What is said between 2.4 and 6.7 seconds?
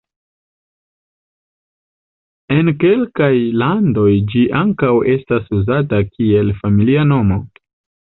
En kelkaj landoj ĝi ankaŭ estas uzata kiel